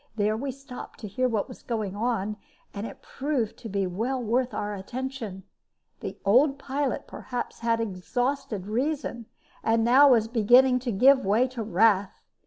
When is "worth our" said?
4.19-4.73